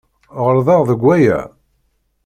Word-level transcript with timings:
Ɣelḍeɣ 0.43 0.81
deg 0.89 1.01
waya? 1.05 1.39